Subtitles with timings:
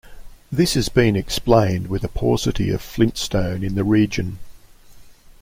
[0.51, 4.39] This has been explained with a paucity of flintstone in the region.